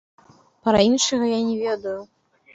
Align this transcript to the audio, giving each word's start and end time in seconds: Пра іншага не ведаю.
Пра 0.67 0.79
іншага 0.87 1.29
не 1.51 1.55
ведаю. 1.63 1.97